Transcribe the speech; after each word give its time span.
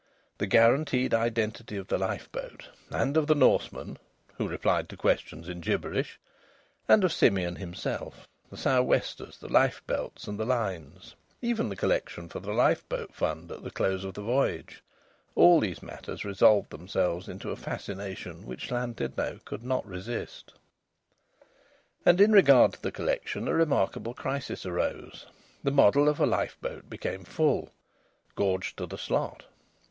The 0.39 0.47
guaranteed 0.47 1.13
identity 1.13 1.77
of 1.77 1.87
the 1.89 1.99
lifeboat, 1.99 2.69
and 2.89 3.15
of 3.15 3.27
the 3.27 3.35
Norsemen 3.35 3.99
(who 4.37 4.47
replied 4.49 4.89
to 4.89 4.97
questions 4.97 5.47
in 5.47 5.59
gibberish), 5.61 6.19
and 6.87 7.03
of 7.03 7.13
Simeon 7.13 7.57
himself; 7.57 8.27
the 8.49 8.57
sou'westers, 8.57 9.37
the 9.37 9.47
life 9.47 9.83
belts 9.85 10.27
and 10.27 10.39
the 10.39 10.43
lines; 10.43 11.13
even 11.39 11.69
the 11.69 11.75
collection 11.75 12.29
for 12.29 12.39
the 12.39 12.51
Lifeboat 12.51 13.13
Fund 13.13 13.51
at 13.51 13.63
the 13.63 13.69
close 13.69 14.03
of 14.03 14.15
the 14.15 14.23
voyage: 14.23 14.81
all 15.35 15.59
these 15.59 15.83
matters 15.83 16.25
resolved 16.25 16.71
themselves 16.71 17.27
into 17.27 17.51
a 17.51 17.55
fascination 17.55 18.47
which 18.47 18.71
Llandudno 18.71 19.39
could 19.45 19.63
not 19.63 19.85
resist. 19.85 20.53
And 22.07 22.19
in 22.19 22.31
regard 22.31 22.73
to 22.73 22.81
the 22.81 22.91
collection, 22.91 23.47
a 23.47 23.53
remarkable 23.53 24.15
crisis 24.15 24.65
arose. 24.65 25.27
The 25.61 25.69
model 25.69 26.09
of 26.09 26.19
a 26.19 26.25
lifeboat 26.25 26.89
became 26.89 27.23
full, 27.23 27.71
gorged 28.33 28.77
to 28.77 28.87
the 28.87 28.97
slot. 28.97 29.45